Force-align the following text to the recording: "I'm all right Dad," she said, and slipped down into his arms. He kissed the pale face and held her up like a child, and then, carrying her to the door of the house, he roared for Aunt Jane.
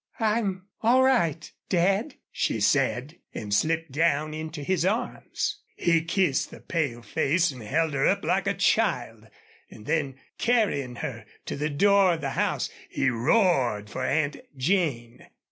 "I'm 0.19 0.65
all 0.81 1.03
right 1.03 1.47
Dad," 1.69 2.15
she 2.31 2.59
said, 2.59 3.19
and 3.35 3.53
slipped 3.53 3.91
down 3.91 4.33
into 4.33 4.63
his 4.63 4.83
arms. 4.83 5.61
He 5.75 6.03
kissed 6.05 6.49
the 6.49 6.59
pale 6.59 7.03
face 7.03 7.51
and 7.51 7.61
held 7.61 7.93
her 7.93 8.07
up 8.07 8.23
like 8.25 8.47
a 8.47 8.55
child, 8.55 9.27
and 9.69 9.85
then, 9.85 10.15
carrying 10.39 10.95
her 11.05 11.27
to 11.45 11.55
the 11.55 11.69
door 11.69 12.13
of 12.15 12.21
the 12.21 12.31
house, 12.31 12.71
he 12.89 13.11
roared 13.11 13.91
for 13.91 14.03
Aunt 14.03 14.37
Jane. 14.57 15.27